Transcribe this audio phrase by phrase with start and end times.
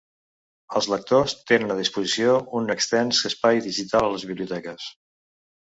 [0.79, 4.91] Els lectors tenen a disposició un extens espai digital a les biblioteques